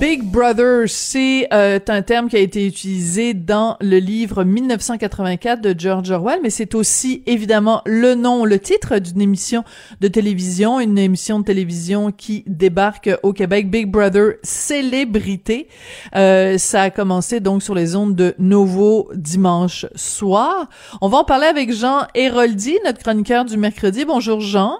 [0.00, 5.74] Big Brother, c'est euh, un terme qui a été utilisé dans le livre 1984 de
[5.76, 9.64] George Orwell, mais c'est aussi évidemment le nom, le titre d'une émission
[10.00, 15.66] de télévision, une émission de télévision qui débarque au Québec, Big Brother Célébrité.
[16.14, 20.68] Euh, ça a commencé donc sur les ondes de Novo dimanche soir.
[21.00, 24.04] On va en parler avec Jean Héroldi, notre chroniqueur du mercredi.
[24.04, 24.78] Bonjour Jean.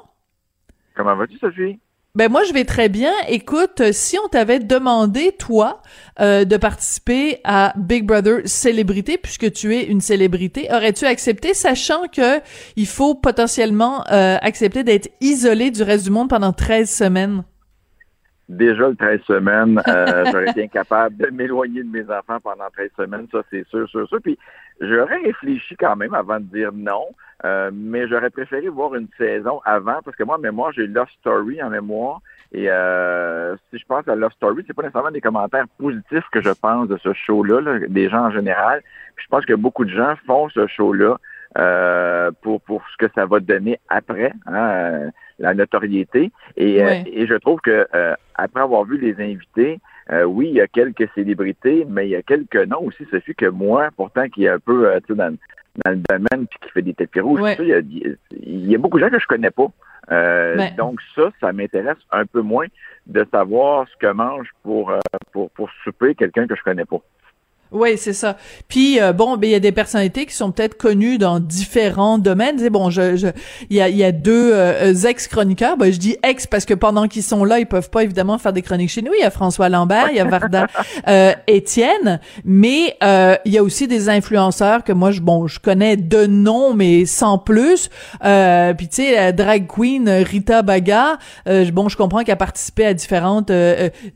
[0.94, 1.80] Comment vas-tu, Sophie?
[2.18, 3.12] Ben moi je vais très bien.
[3.28, 5.80] Écoute, si on t'avait demandé toi
[6.18, 12.08] euh, de participer à Big Brother célébrité puisque tu es une célébrité, aurais-tu accepté sachant
[12.08, 12.40] que
[12.74, 17.44] il faut potentiellement euh, accepter d'être isolé du reste du monde pendant 13 semaines?
[18.48, 22.90] Déjà le 13 semaines, euh, j'aurais été incapable de m'éloigner de mes enfants pendant 13
[22.96, 24.18] semaines, ça c'est sûr, sûr, sûr.
[24.20, 24.36] Puis
[24.80, 27.04] j'aurais réfléchi quand même avant de dire non.
[27.44, 31.08] Euh, mais j'aurais préféré voir une saison avant parce que moi, en mémoire, j'ai Love
[31.20, 32.20] Story en mémoire.
[32.52, 36.40] Et euh, si je pense à Love Story, c'est pas nécessairement des commentaires positifs que
[36.40, 38.82] je pense de ce show-là, des gens en général.
[39.16, 41.16] je pense que beaucoup de gens font ce show-là
[41.58, 46.32] euh, pour pour ce que ça va donner après, hein, la notoriété.
[46.56, 47.86] Et, et je trouve que
[48.34, 49.78] après avoir vu les invités,
[50.26, 53.34] oui, il y a quelques célébrités, mais il y a quelques noms aussi, ce fut
[53.34, 55.36] que moi, pourtant, qui est un peu tu sais, dans,
[55.84, 57.40] dans le domaine puis qui fait des tapis rouges.
[57.58, 59.66] Il, y a, beaucoup de gens que je connais pas.
[60.10, 60.74] Euh, ben.
[60.76, 62.66] Donc ça, ça m'intéresse un peu moins
[63.06, 64.98] de savoir ce que mange pour, euh,
[65.32, 67.00] pour, pour souper quelqu'un que je connais pas.
[67.70, 68.36] Oui, c'est ça.
[68.68, 72.18] Puis euh, bon, ben il y a des personnalités qui sont peut-être connues dans différents
[72.18, 72.58] domaines.
[72.58, 73.28] C'est bon, je, je,
[73.68, 75.76] il y a, y a deux euh, ex-chroniqueurs.
[75.76, 78.52] Ben je dis ex parce que pendant qu'ils sont là, ils peuvent pas évidemment faire
[78.52, 79.12] des chroniques chez nous.
[79.18, 80.66] Il y a François Lambert, il y a Varda
[81.08, 85.60] euh, Étienne, mais euh, il y a aussi des influenceurs que moi, je bon, je
[85.60, 87.90] connais de nom, mais sans plus.
[88.24, 91.18] Euh, puis tu sais, la drag queen Rita Baga.
[91.72, 93.52] bon, je comprends qu'elle a participé à différentes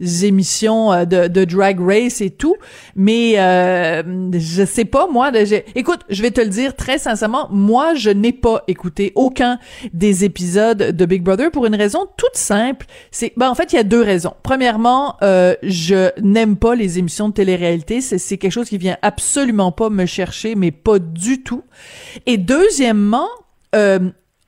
[0.00, 2.56] émissions de, de drag race et tout,
[2.96, 5.30] mais euh, je sais pas moi.
[5.74, 9.58] écoute, je vais te le dire très sincèrement, moi je n'ai pas écouté aucun
[9.92, 12.86] des épisodes de Big Brother pour une raison toute simple.
[13.10, 14.34] C'est, ben en fait il y a deux raisons.
[14.42, 18.00] Premièrement, euh, je n'aime pas les émissions de télé-réalité.
[18.00, 21.62] C'est quelque chose qui vient absolument pas me chercher, mais pas du tout.
[22.26, 23.28] Et deuxièmement,
[23.74, 23.98] euh,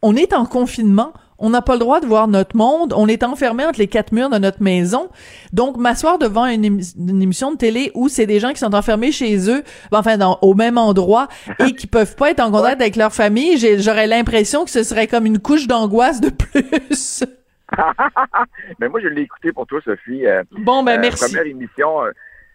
[0.03, 1.13] on est en confinement
[1.45, 2.95] on n'a pas le droit de voir notre monde.
[2.97, 5.11] On est enfermé entre les quatre murs de notre maison.
[5.53, 9.51] Donc, m'asseoir devant une, émission de télé où c'est des gens qui sont enfermés chez
[9.51, 9.63] eux,
[9.93, 11.29] ben, enfin, dans, au même endroit
[11.59, 15.07] et qui peuvent pas être en contact avec leur famille, j'aurais l'impression que ce serait
[15.07, 17.25] comme une couche d'angoisse de plus.
[18.81, 20.27] mais moi, je l'ai écouté pour toi, Sophie.
[20.27, 21.27] Euh, bon, ben, euh, merci.
[21.27, 22.05] Première émission.
[22.07, 22.11] Euh,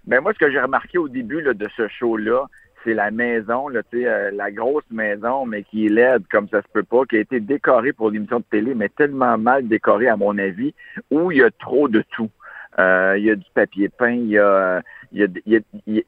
[0.07, 2.47] mais moi, ce que j'ai remarqué au début de ce show-là,
[2.84, 6.67] c'est la maison, là, euh, la grosse maison, mais qui est laide comme ça se
[6.72, 10.17] peut pas, qui a été décorée pour l'émission de télé, mais tellement mal décorée à
[10.17, 10.73] mon avis,
[11.12, 12.29] où il y a trop de tout.
[12.78, 14.81] Euh, il y a du papier peint, il y a,
[15.12, 16.01] il y a, il y a,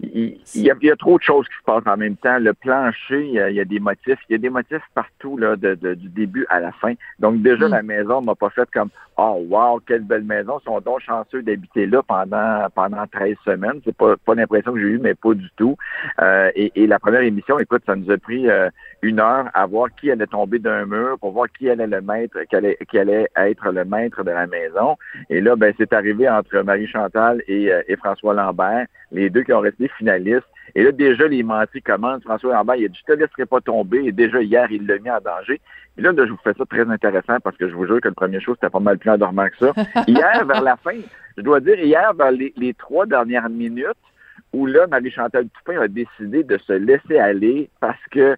[0.00, 2.38] il y, a, il y, a, trop de choses qui se passent en même temps.
[2.38, 4.18] Le plancher, il y a, il y a des motifs.
[4.28, 6.94] Il y a des motifs partout là, de, de, du début à la fin.
[7.18, 7.70] Donc déjà, mm.
[7.72, 8.90] la maison m'a pas fait comme
[9.20, 10.60] Oh wow, quelle belle maison.
[10.60, 13.80] Ils sont donc chanceux d'habiter là pendant pendant 13 semaines.
[13.84, 15.76] C'est pas, pas l'impression que j'ai eue, mais pas du tout.
[16.22, 18.70] Euh, et, et, la première émission, écoute, ça nous a pris euh,
[19.02, 22.38] une heure à voir qui allait tomber d'un mur pour voir qui allait le maître,
[22.48, 24.96] qui allait, qui allait être le maître de la maison.
[25.30, 29.52] Et là, ben, c'est arrivé entre Marie-Chantal et, euh, et François Lambert les deux qui
[29.52, 30.46] ont resté finalistes.
[30.74, 32.22] Et là, déjà, les mentis commencent.
[32.22, 34.04] François Lambert, il a dit, je te laisserai pas tomber.
[34.04, 35.60] Et déjà, hier, il l'a mis en danger.
[35.96, 38.14] Et là, je vous fais ça très intéressant parce que je vous jure que le
[38.14, 39.72] premier show, c'était pas mal plus endormant que ça.
[40.06, 40.98] hier, vers la fin,
[41.36, 43.86] je dois dire, hier, vers les, trois dernières minutes,
[44.52, 48.36] où là, Marie-Chantal Toupin a décidé de se laisser aller parce que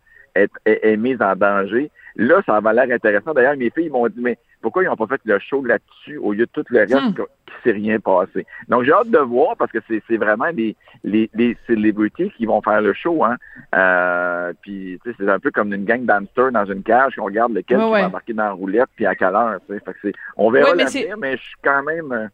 [0.64, 1.90] est mise en danger.
[2.16, 3.34] Là, ça va l'air intéressant.
[3.34, 6.32] D'ailleurs, mes filles m'ont dit, mais pourquoi ils n'ont pas fait le show là-dessus au
[6.32, 7.14] lieu de tout le reste hmm.
[7.14, 8.46] qui ne s'est rien passé?
[8.68, 12.60] Donc, j'ai hâte de voir parce que c'est vraiment les, les, les celebrities qui vont
[12.62, 13.24] faire le show.
[13.24, 13.36] Hein.
[13.74, 17.14] Euh, puis, c'est un peu comme une gang d'hamsters dans une cage.
[17.18, 19.58] On regarde lequel qui va embarquer dans la roulette puis à quelle heure.
[19.66, 22.12] Fait que on verra mais l'avenir, mais je suis quand même...
[22.12, 22.26] Euh,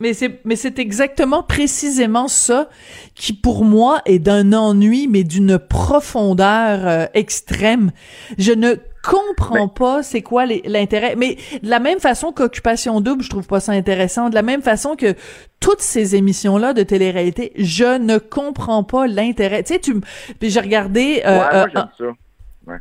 [0.00, 2.68] mais c'est mais c'est exactement précisément ça
[3.16, 7.90] qui pour moi est d'un ennui mais d'une profondeur euh, extrême.
[8.38, 8.76] Je ne
[9.10, 11.14] comprends pas c'est quoi l'intérêt.
[11.16, 14.28] Mais de la même façon qu'Occupation Double, je trouve pas ça intéressant.
[14.30, 15.14] De la même façon que
[15.60, 19.62] toutes ces émissions-là de télé-réalité, je ne comprends pas l'intérêt.
[19.62, 20.00] Tu sais, tu
[20.38, 21.22] puis j'ai regardé.
[21.26, 22.12] Euh, ouais, moi, euh, ça.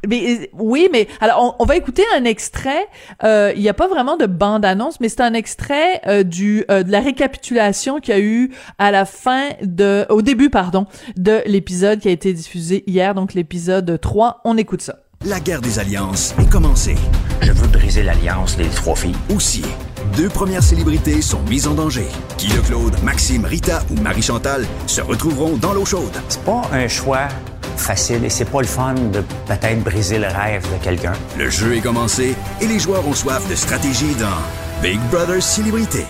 [0.08, 2.88] Mais, oui, mais alors on, va écouter un extrait.
[3.24, 6.84] Euh, il n'y a pas vraiment de bande-annonce, mais c'est un extrait euh, du euh,
[6.84, 11.42] de la récapitulation qu'il y a eu à la fin de, au début pardon, de
[11.46, 14.42] l'épisode qui a été diffusé hier, donc l'épisode 3.
[14.44, 15.00] On écoute ça.
[15.26, 16.96] La guerre des alliances est commencée.
[17.42, 19.16] Je veux briser l'alliance des trois filles.
[19.36, 19.64] Aussi,
[20.16, 22.08] deux premières célébrités sont mises en danger.
[22.38, 26.16] Qui le Claude, Maxime, Rita ou Marie-Chantal se retrouveront dans l'eau chaude.
[26.30, 27.28] C'est pas un choix
[27.78, 31.14] facile et c'est pas le fun de peut-être briser le rêve de quelqu'un.
[31.38, 36.06] Le jeu est commencé et les joueurs ont soif de stratégie dans Big Brother Célébrité.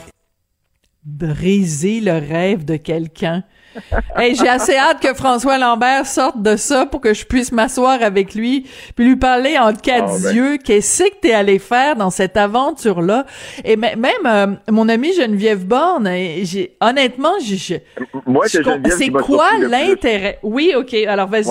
[1.05, 3.43] Briser le rêve de quelqu'un.
[4.15, 8.01] hey, j'ai assez hâte que François Lambert sorte de ça pour que je puisse m'asseoir
[8.01, 10.57] avec lui puis lui parler en quatre oh, yeux.
[10.57, 13.25] Qu'est-ce que t'es allé faire dans cette aventure-là?
[13.63, 16.07] Et même euh, mon ami Geneviève Borne,
[16.43, 17.83] j'ai honnêtement, j'ai,
[18.25, 20.39] moi, c'est quoi l'intérêt?
[20.43, 20.93] Oui, ok.
[21.07, 21.47] Alors vas-y.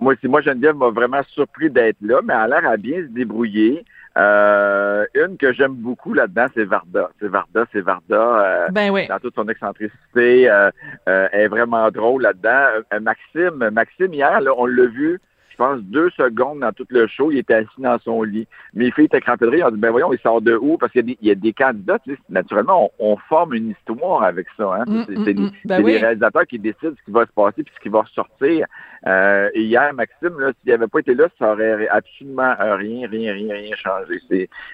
[0.00, 3.12] Moi, moi, Geneviève m'a vraiment surpris d'être là, mais elle a l'air à bien se
[3.12, 3.84] débrouiller.
[4.18, 7.10] Euh, une que j'aime beaucoup là-dedans, c'est Varda.
[7.20, 8.14] C'est Varda, c'est Varda.
[8.14, 9.06] Euh, ben oui.
[9.08, 10.70] Dans toute son excentricité, euh,
[11.08, 12.66] euh elle est vraiment drôle là-dedans.
[13.00, 15.20] Maxime, Maxime hier, là, on l'a vu
[15.52, 18.46] je pense, deux secondes dans tout le show, il était assis dans son lit.
[18.74, 19.66] Mes filles étaient crampées de rire.
[19.66, 20.78] ont dit, ben voyons, il sort de où?
[20.78, 24.74] Parce qu'il y, a des candidats, tu sais, naturellement, on, forme une histoire avec ça.
[24.74, 24.84] Hein?
[24.86, 25.50] Mm, c'est mm, mm.
[25.66, 28.66] Ben les réalisateurs qui décident ce qui va se passer puis ce qui va sortir.
[29.06, 33.32] Euh, et hier, Maxime, là, s'il n'avait pas été là, ça aurait absolument rien, rien,
[33.32, 34.20] rien, rien changé.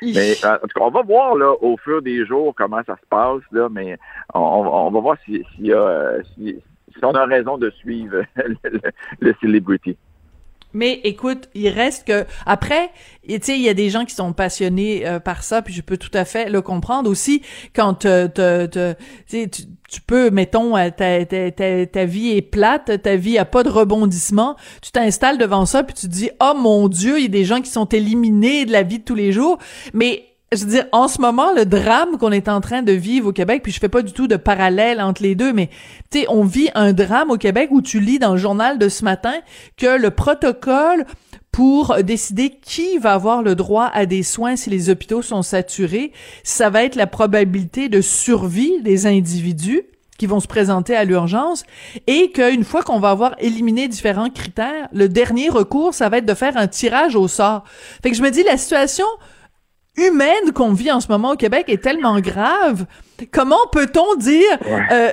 [0.02, 3.06] mais en tout cas, on va voir là, au fur des jours comment ça se
[3.08, 3.98] passe, là, mais
[4.34, 5.72] on, va voir si, si,
[7.02, 8.80] on a raison de suivre le,
[9.20, 9.96] le celebrity.
[10.78, 12.92] Mais écoute, il reste que après,
[13.28, 15.82] tu sais, il y a des gens qui sont passionnés euh, par ça, puis je
[15.82, 17.42] peux tout à fait le comprendre aussi.
[17.74, 18.28] Quand te,
[19.28, 23.64] tu, tu peux, mettons, euh, ta, ta, ta, vie est plate, ta vie a pas
[23.64, 27.26] de rebondissement, tu t'installes devant ça, puis tu te dis, oh mon Dieu, il y
[27.26, 29.58] a des gens qui sont éliminés de la vie de tous les jours.
[29.94, 33.28] Mais je veux dire, en ce moment, le drame qu'on est en train de vivre
[33.28, 35.68] au Québec, puis je fais pas du tout de parallèle entre les deux, mais
[36.10, 38.88] tu sais, on vit un drame au Québec où tu lis dans le journal de
[38.88, 39.34] ce matin
[39.76, 41.04] que le protocole
[41.52, 46.12] pour décider qui va avoir le droit à des soins si les hôpitaux sont saturés,
[46.44, 49.82] ça va être la probabilité de survie des individus
[50.18, 51.64] qui vont se présenter à l'urgence
[52.06, 56.26] et qu'une fois qu'on va avoir éliminé différents critères, le dernier recours, ça va être
[56.26, 57.64] de faire un tirage au sort.
[58.02, 59.06] Fait que je me dis, la situation
[59.98, 62.86] humaine qu'on vit en ce moment au Québec est tellement grave.
[63.32, 64.44] Comment peut-on dire
[64.92, 65.10] euh,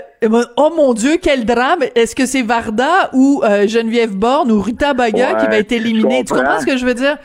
[0.58, 1.84] oh mon Dieu quel drame.
[1.96, 6.24] Est-ce que c'est Varda ou euh, Geneviève Borne ou Rita Baga qui va être éliminée?
[6.24, 6.60] Tu comprends.
[6.60, 7.18] ce que je veux dire?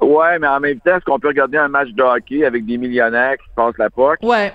[0.00, 2.78] Ouais, mais en même temps, est-ce qu'on peut regarder un match de hockey avec des
[2.78, 4.52] millionnaires qui se passent la poque Ouais.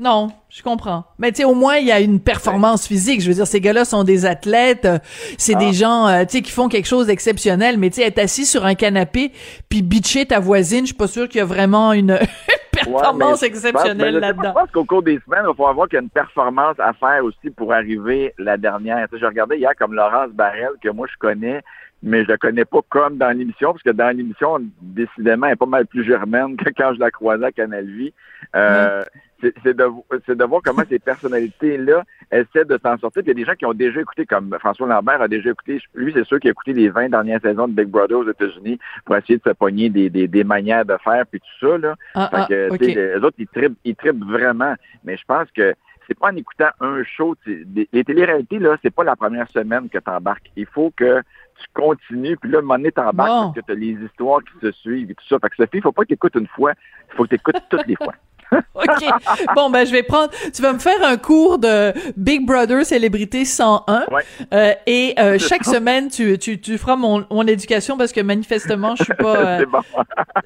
[0.00, 1.04] Non, je comprends.
[1.18, 3.20] Mais tu sais, au moins, il y a une performance physique.
[3.20, 4.84] Je veux dire, ces gars-là sont des athlètes.
[4.84, 4.98] Euh,
[5.38, 5.72] c'est des ah.
[5.72, 7.78] gens, euh, tu sais, qui font quelque chose d'exceptionnel.
[7.78, 9.32] Mais tu sais, être assis sur un canapé
[9.68, 12.16] puis bitcher ta voisine, je suis pas sûr qu'il y a vraiment une
[12.70, 14.52] performance exceptionnelle là-dedans.
[14.54, 16.76] Je pense qu'au cours des semaines, il va falloir voir qu'il y a une performance
[16.78, 19.08] à faire aussi pour arriver la dernière.
[19.08, 21.60] Tu sais, je regardais hier comme Laurence Barrel, que moi, je connais
[22.00, 25.56] mais je la connais pas comme dans l'émission, parce que dans l'émission, décidément, elle est
[25.56, 28.12] pas mal plus germaine que quand je la croisais à Canal Vie.
[28.54, 29.02] Euh,
[29.40, 33.22] c'est de, de voir comment ces personnalités-là essaient de s'en sortir.
[33.22, 35.50] Puis il y a des gens qui ont déjà écouté, comme François Lambert a déjà
[35.50, 38.28] écouté, lui, c'est sûr qu'il a écouté les 20 dernières saisons de Big Brother aux
[38.28, 41.78] États-Unis pour essayer de se pogner des, des, des manières de faire, puis tout ça.
[41.78, 41.94] Là.
[42.14, 43.96] Ah, ah, les autres, ils tripent, ils
[44.26, 44.74] vraiment.
[45.04, 45.74] Mais je pense que
[46.06, 47.36] c'est pas en écoutant un show.
[47.46, 50.50] Les téléréalités, là, c'est pas la première semaine que tu embarques.
[50.56, 53.72] Il faut que tu continues, puis là, à un moment donné, t'embarques parce que tu
[53.72, 55.38] as les histoires qui se suivent et tout ça.
[55.38, 56.72] Fait que Sophie, il faut pas que tu écoutes une fois,
[57.10, 58.14] il faut que tu écoutes toutes les fois.
[58.74, 59.10] OK.
[59.54, 63.44] Bon, ben, je vais prendre, tu vas me faire un cours de Big Brother Célébrité
[63.44, 64.04] 101.
[64.10, 64.22] Ouais.
[64.54, 68.94] Euh, et euh, chaque semaine, tu, tu, tu feras mon, mon éducation parce que manifestement,
[68.96, 69.66] je suis pas, euh,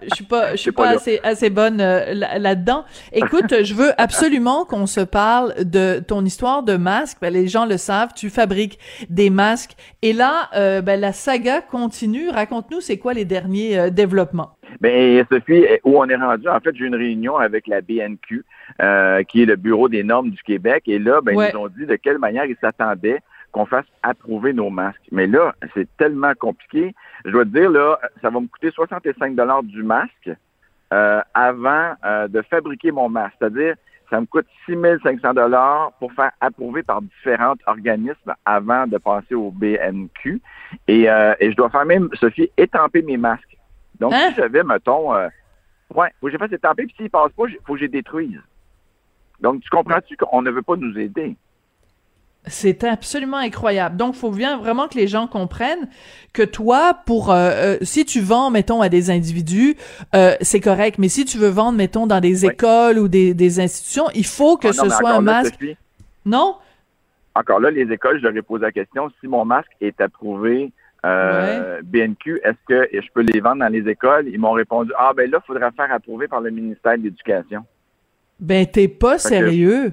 [0.02, 2.85] je suis pas, je suis pas, assez, assez bonne euh, là-dedans.
[3.12, 7.18] Écoute, je veux absolument qu'on se parle de ton histoire de masque.
[7.21, 8.78] Ben, les gens le savent, tu fabriques
[9.09, 9.73] des masques.
[10.02, 12.28] Et là, euh, ben, la saga continue.
[12.30, 14.56] Raconte-nous, c'est quoi les derniers développements?
[14.80, 18.44] Ben, Sophie, où on est rendu, en fait, j'ai une réunion avec la BNQ,
[18.80, 21.68] euh, qui est le Bureau des normes du Québec, et là, ben, ils nous ont
[21.68, 23.20] dit de quelle manière ils s'attendaient
[23.52, 25.06] qu'on fasse approuver nos masques.
[25.11, 26.94] Mais là, c'est tellement compliqué.
[27.25, 30.30] Je dois te dire, là, ça va me coûter 65 dollars du masque
[30.92, 33.34] euh, avant euh, de fabriquer mon masque.
[33.38, 33.75] C'est-à-dire,
[34.08, 39.50] ça me coûte 6500 dollars pour faire approuver par différents organismes avant de passer au
[39.50, 40.40] BNQ.
[40.88, 43.56] Et, et je dois faire même, Sophie, étamper mes masques.
[44.00, 44.28] Donc, hein?
[44.30, 45.14] si j'avais, mettons,
[45.96, 48.40] ouais, faut que j'ai fait étamper, puis s'il passe pas, il faut que j'ai détruise.
[49.40, 51.37] Donc, tu comprends-tu qu'on ne veut pas nous aider?
[52.46, 53.96] C'est absolument incroyable.
[53.96, 55.88] Donc, faut bien vraiment que les gens comprennent
[56.32, 59.76] que toi, pour euh, euh, si tu vends, mettons, à des individus,
[60.14, 60.99] euh, c'est correct.
[60.99, 64.56] Mais si tu veux vendre, mettons, dans des écoles ou des, des, institutions, il faut
[64.56, 65.64] que Ah ce non, soit un masque.
[66.25, 66.56] Non?
[67.34, 70.72] encore là, les écoles, je leur ai posé la question, si mon masque est approuvé
[71.04, 74.28] euh, BNQ, est-ce que je peux les vendre dans les écoles?
[74.28, 77.64] Ils m'ont répondu, ah ben là, il faudra faire approuver par le ministère de l'Éducation.
[78.40, 79.92] Ben, t'es pas Fait que- sérieux.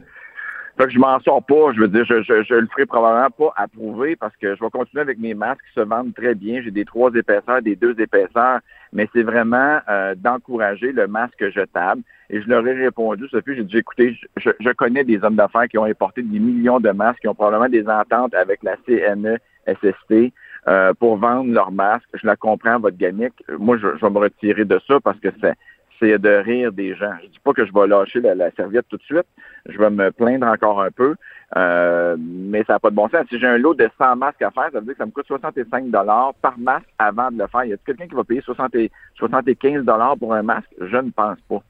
[0.78, 1.74] Fait que je m'en sors pas.
[1.76, 4.70] Je veux dire, je, je, je le ferai probablement pas approuver parce que je vais
[4.70, 6.62] continuer avec mes masques qui se vendent très bien.
[6.62, 8.60] J'ai des trois épaisseurs, des deux épaisseurs,
[8.94, 12.02] mais c'est vraiment euh, d'encourager le masque jetable.
[12.30, 15.68] Et je leur ai répondu, Sophie, j'ai dit, écoutez, je- je connais des hommes d'affaires
[15.68, 19.38] qui ont importé des millions de masques, qui ont probablement des ententes avec la CNE,
[19.68, 20.32] SST,
[20.68, 22.10] euh, pour vendre leurs masques.
[22.14, 23.34] Je la comprends, votre gamique.
[23.58, 25.54] Moi, je, je vais me retirer de ça parce que c'est
[26.00, 27.12] c'est de rire des gens.
[27.22, 29.26] Je dis pas que je vais lâcher la, la serviette tout de suite.
[29.68, 31.16] Je vais me plaindre encore un peu,
[31.58, 33.26] euh, mais ça n'a pas de bon sens.
[33.30, 35.12] Si j'ai un lot de 100 masques à faire, ça veut dire que ça me
[35.12, 37.66] coûte 65 dollars par masque avant de le faire.
[37.66, 40.70] Y a quelqu'un qui va payer 60 et- 75 dollars pour un masque?
[40.80, 41.62] Je ne pense pas.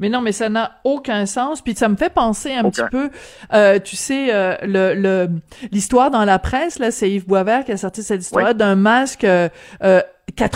[0.00, 1.60] Mais non, mais ça n'a aucun sens.
[1.60, 3.10] Puis ça me fait penser un petit peu,
[3.52, 5.28] euh, tu sais, euh, le le-
[5.72, 8.54] l'histoire dans la presse là, c'est Yves Boisvert qui a sorti cette histoire Oui.
[8.54, 9.48] d'un masque euh,
[9.82, 10.00] euh,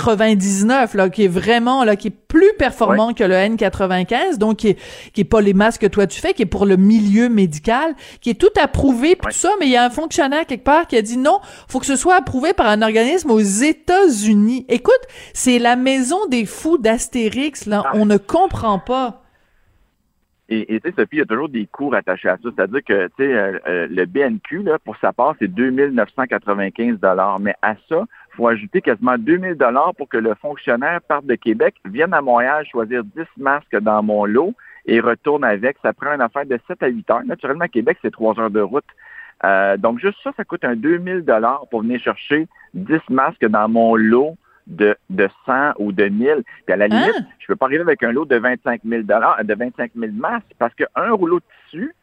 [0.06, 4.68] 99 là, qui est vraiment là, qui est plus performant que le N95, donc qui
[4.68, 4.78] est
[5.12, 7.94] qui est pas les masques que toi tu fais, qui est pour le milieu médical,
[8.20, 9.50] qui est tout approuvé puis tout ça.
[9.60, 11.96] Mais il y a un fonctionnaire quelque part qui a dit non, faut que ce
[11.96, 14.66] soit approuvé par un organisme aux États-Unis.
[14.68, 15.00] Écoute,
[15.34, 17.90] c'est la maison des fous d'Astérix là, Ah.
[17.94, 19.21] on ne comprend pas.
[20.54, 22.48] Et tu sais, Sophie, il y a toujours des cours attachés à ça.
[22.54, 27.40] C'est-à-dire que tu sais, euh, euh, le BNQ, là, pour sa part, c'est 2995 dollars.
[27.40, 31.36] Mais à ça, il faut ajouter quasiment 2000 dollars pour que le fonctionnaire parte de
[31.36, 34.54] Québec, vienne à Montréal choisir 10 masques dans mon lot
[34.84, 35.76] et retourne avec.
[35.82, 37.24] Ça prend une affaire de 7 à 8 heures.
[37.24, 38.84] Naturellement, Québec, c'est 3 heures de route.
[39.44, 43.68] Euh, donc, juste ça, ça coûte un 2000 dollars pour venir chercher 10 masques dans
[43.68, 46.42] mon lot de, de 100 ou de 1000.
[46.66, 47.26] Puis à la limite, Hein?
[47.38, 50.74] je peux pas arriver avec un lot de 25 000 de 25 000 masques parce
[50.74, 51.94] qu'un rouleau de tissu,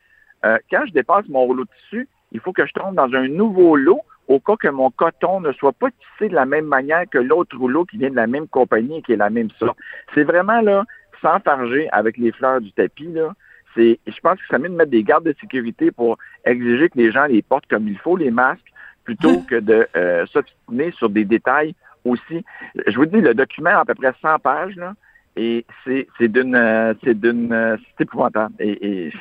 [0.46, 3.28] euh, quand je dépasse mon rouleau de tissu, il faut que je tombe dans un
[3.28, 7.04] nouveau lot au cas que mon coton ne soit pas tissé de la même manière
[7.10, 9.78] que l'autre rouleau qui vient de la même compagnie et qui est la même sorte.
[10.14, 10.86] C'est vraiment là,
[11.22, 13.34] s'enfarger avec les fleurs du tapis, là.
[13.76, 16.98] C'est, je pense que ça mieux de mettre des gardes de sécurité pour exiger que
[16.98, 18.72] les gens les portent comme il faut, les masques,
[19.04, 21.76] plutôt que de euh, s'obstiner sur des détails
[22.06, 22.44] aussi.
[22.88, 24.94] Je vous dis, le document a à peu près 100 pages, là,
[25.36, 28.54] et c'est, d'une, euh, c'est d'une, euh, c'est épouvantable.
[28.60, 29.14] Et, et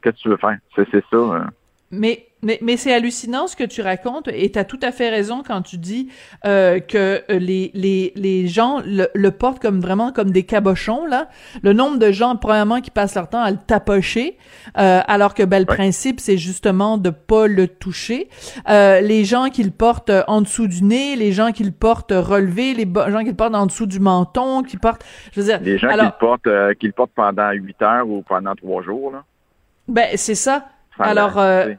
[0.00, 0.58] que tu veux faire?
[0.76, 1.16] C'est, c'est ça.
[1.16, 1.50] hein.
[1.92, 5.10] Mais mais, mais c'est hallucinant ce que tu racontes et tu as tout à fait
[5.10, 6.08] raison quand tu dis
[6.46, 11.04] euh, que euh, les, les, les gens le, le portent comme vraiment comme des cabochons
[11.04, 11.28] là.
[11.62, 14.38] Le nombre de gens premièrement qui passent leur temps à le tapocher
[14.78, 15.76] euh, alors que ben, le Ouais.
[15.76, 18.30] principe c'est justement de pas le toucher.
[18.70, 21.72] Euh, les gens qui le portent euh, en dessous du nez, les gens qui le
[21.72, 25.46] portent relevé, les gens qui le portent en dessous du menton, qui portent je veux
[25.46, 28.54] dire Les gens qui, le portent, euh, qui le portent pendant 8 heures ou pendant
[28.54, 29.24] 3 jours, là.
[29.88, 30.64] ben c'est ça.
[30.98, 31.74] Alors, euh,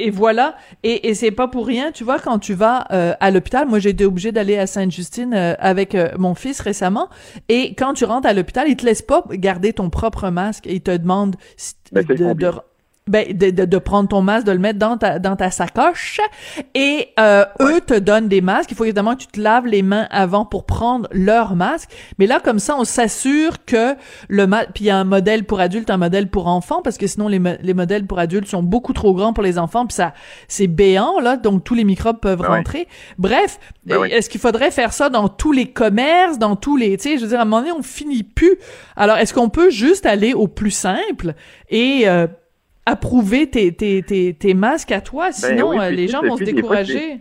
[0.00, 0.56] et, voilà.
[0.82, 1.92] Et, et c'est pas pour rien.
[1.92, 5.32] Tu vois, quand tu vas euh, à l'hôpital, moi j'ai été obligée d'aller à Sainte-Justine
[5.34, 7.08] euh, avec euh, mon fils récemment.
[7.48, 10.74] Et quand tu rentres à l'hôpital, ils te laissent pas garder ton propre masque et
[10.74, 12.46] ils te demandent si- Ben, de, de-
[13.06, 16.20] ben, de, de, de prendre ton masque, de le mettre dans ta, dans ta sacoche.
[16.74, 18.70] Et euh, eux te donnent des masques.
[18.70, 21.90] Il faut évidemment que tu te laves les mains avant pour prendre leur masque.
[22.18, 23.94] Mais là, comme ça, on s'assure que
[24.28, 24.70] le masque...
[24.74, 27.28] Puis il y a un modèle pour adultes, un modèle pour enfants, parce que sinon,
[27.28, 29.84] les, mo- les modèles pour adultes sont beaucoup trop grands pour les enfants.
[29.84, 30.14] Puis ça,
[30.48, 32.88] c'est béant, là, donc tous les microbes peuvent Ben rentrer.
[33.18, 36.96] Bref, Ben est-ce qu'il faudrait faire ça dans tous les commerces, dans tous les...
[36.96, 38.56] Tu sais, je veux dire, à un moment donné, on finit plus.
[38.96, 41.34] Alors, est-ce qu'on peut juste aller au plus simple
[41.68, 42.08] et...
[42.08, 42.26] euh,
[42.86, 46.22] approuver tes, tes, tes, tes masques à toi, sinon Ben oui, euh, puis les gens
[46.22, 47.20] vont se décourager.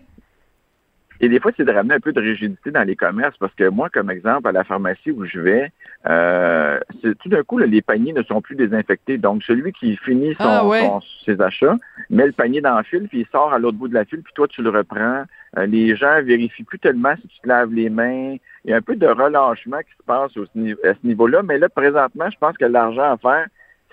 [1.21, 3.69] Et des fois, c'est de ramener un peu de rigidité dans les commerces parce que
[3.69, 5.71] moi, comme exemple, à la pharmacie où je vais,
[6.09, 6.79] euh,
[7.21, 9.17] tout d'un coup, là, les paniers ne sont plus désinfectés.
[9.17, 10.81] Donc, celui qui finit son, Ah ouais.
[10.81, 11.77] son- ses achats
[12.09, 14.21] met le panier dans le fil, puis il sort à l'autre bout de la file,
[14.21, 15.23] puis toi, tu le reprends.
[15.57, 18.35] Euh, les gens vérifient plus tellement si tu te laves les mains.
[18.65, 21.41] Il y a un peu de relâchement qui se passe au, à ce niveau-là.
[21.43, 23.45] Mais là, présentement, je pense que l'argent à faire,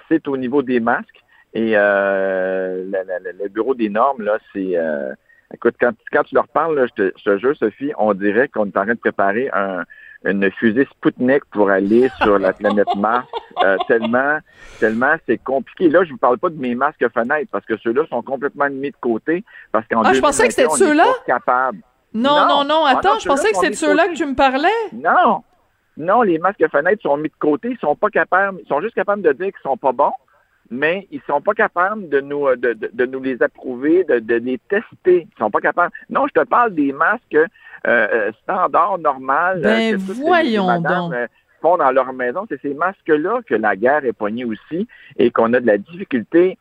[0.09, 1.21] c'est au niveau des masques.
[1.55, 4.77] Et euh, la- la- la- le bureau des normes, là, c'est...
[4.77, 5.13] euh,
[5.53, 8.47] Écoute, quand, quand tu leur parles, là, je, te, je te jure, Sophie, on dirait
[8.47, 9.83] qu'on est en train de préparer un,
[10.25, 13.27] une fusée Sputnik pour aller sur la planète Mars.
[13.65, 14.39] Euh, tellement,
[14.79, 15.89] tellement c'est compliqué.
[15.89, 18.93] Là, je vous parle pas de mes masques fenêtres parce que ceux-là sont complètement mis
[18.93, 19.43] de côté
[19.73, 21.15] parce qu'en Ah, je pensais que c'était 2021, on ceux-là?
[21.27, 21.79] capable.
[22.15, 22.47] Non, Non.
[22.49, 24.69] non, non, Ah attends, non, je pensais que c'était de ceux-là que tu me parlais.
[24.93, 25.43] Non,
[25.97, 27.71] non, les masques fenêtres sont mis de côté.
[27.73, 28.61] Ils sont pas capables.
[28.65, 30.13] Ils sont juste capables de dire qu'ils sont pas bons.
[30.71, 34.37] Mais ils sont pas capables de nous de, de, de nous les approuver, de, de,
[34.37, 35.27] les tester.
[35.31, 35.93] Ils sont pas capables.
[36.09, 37.47] Non, je te parle des masques euh,
[37.87, 39.61] euh standards, normal.
[39.63, 41.13] Ben voyons donc.
[41.13, 41.27] Euh,
[41.61, 42.47] font dans leur maison.
[42.49, 46.57] C'est ces masques-là que la guerre est poignée aussi et qu'on a de la difficulté.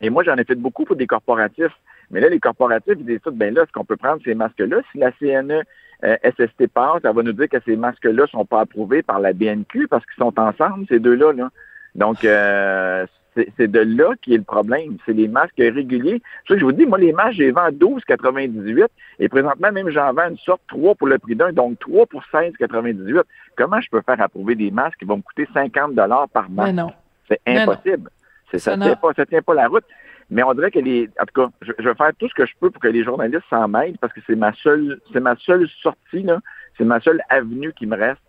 [0.00, 1.76] Et moi, j'en ai fait beaucoup pour des corporatifs.
[2.10, 4.78] Mais là, les corporatifs, ils disent tout, ben là, est-ce qu'on peut prendre ces masques-là?
[4.90, 5.62] Si la CNE
[6.04, 9.32] euh, SST passe, ça va nous dire que ces masques-là sont pas approuvés par la
[9.32, 11.32] BNQ parce qu'ils sont ensemble, ces deux-là.
[11.32, 11.50] Là.
[11.94, 14.96] Donc, euh, c'est de là qui est le problème.
[15.06, 16.20] C'est les masques réguliers.
[16.48, 18.86] je vous dis, moi, les masques, j'ai vendu 12,98
[19.18, 22.22] et présentement, même j'en vends une sorte 3 pour le prix d'un, donc 3 pour
[22.32, 23.22] 16,98.
[23.56, 26.92] Comment je peux faire approuver des masques qui vont me coûter 50 dollars par masque?
[27.28, 28.10] C'est impossible.
[28.50, 29.84] Ça, ça, tient pas, ça tient pas la route.
[30.30, 32.52] Mais on dirait que les, en tout cas, je, vais faire tout ce que je
[32.60, 35.68] peux pour que les journalistes s'en mêlent parce que c'est ma seule, c'est ma seule
[35.82, 36.38] sortie là,
[36.78, 38.20] c'est ma seule avenue qui me reste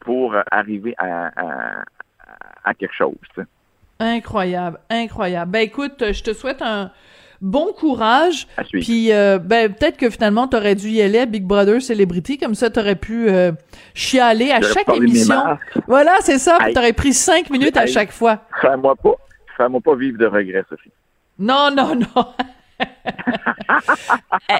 [0.00, 1.32] pour arriver à,
[2.64, 3.16] à, quelque chose.
[4.00, 5.50] Incroyable, incroyable.
[5.50, 6.90] Ben écoute, je te souhaite un
[7.40, 8.46] bon courage.
[8.72, 12.54] Puis euh, ben peut-être que finalement t'aurais dû y aller à Big Brother Celebrity comme
[12.54, 13.52] ça t'aurais pu euh,
[13.94, 15.42] chialer à chaque émission.
[15.86, 16.58] Voilà, c'est ça.
[16.74, 18.42] T'aurais pris cinq minutes à chaque fois.
[18.60, 19.14] Fais-moi pas,
[19.56, 20.92] fais-moi pas vivre de regrets, Sophie.
[21.38, 22.26] Non, non, non.
[24.50, 24.54] Eh,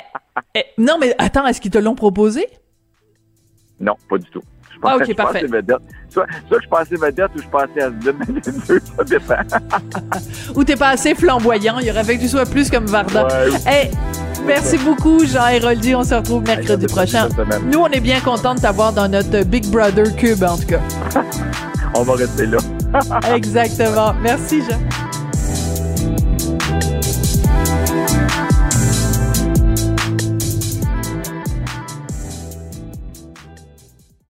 [0.54, 2.46] eh, non, mais attends, est-ce qu'ils te l'ont proposé?
[3.80, 4.42] Non, pas du tout.
[4.74, 5.46] Je pense, ah, ok, parfait.
[6.08, 9.56] Soit, soit je passais vedette ou je passais à mais les deux, ça dépend.
[10.54, 13.26] ou t'es pas assez flamboyant, il y aurait fait que tu sois plus comme Varda.
[13.66, 13.90] Ouais,
[14.46, 15.94] merci beaucoup, Jean Héroldi.
[15.94, 17.28] On se retrouve mercredi prochain.
[17.64, 20.80] Nous, on est bien contents de t'avoir dans notre Big Brother Cube, en tout cas.
[21.94, 22.58] on va rester là.
[23.34, 24.14] Exactement.
[24.22, 25.07] Merci, Jean.